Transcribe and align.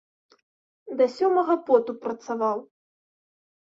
Да 1.01 1.05
сёмага 1.17 1.57
поту 1.69 1.91
працаваў! 2.07 2.59